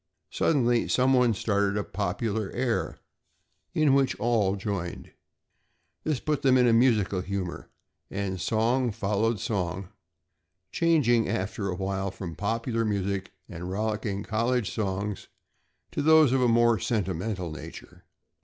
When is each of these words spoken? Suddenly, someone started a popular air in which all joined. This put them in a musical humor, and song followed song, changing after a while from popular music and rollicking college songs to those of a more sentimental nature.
Suddenly, 0.31 0.87
someone 0.87 1.35
started 1.35 1.77
a 1.77 1.83
popular 1.83 2.49
air 2.53 2.97
in 3.75 3.93
which 3.93 4.19
all 4.19 4.55
joined. 4.55 5.11
This 6.03 6.19
put 6.19 6.41
them 6.41 6.57
in 6.57 6.65
a 6.67 6.73
musical 6.73 7.21
humor, 7.21 7.69
and 8.09 8.41
song 8.41 8.91
followed 8.91 9.39
song, 9.39 9.89
changing 10.71 11.29
after 11.29 11.69
a 11.69 11.75
while 11.75 12.09
from 12.09 12.33
popular 12.35 12.83
music 12.83 13.31
and 13.47 13.69
rollicking 13.69 14.23
college 14.23 14.71
songs 14.71 15.27
to 15.91 16.01
those 16.01 16.31
of 16.31 16.41
a 16.41 16.47
more 16.47 16.79
sentimental 16.79 17.51
nature. 17.51 18.05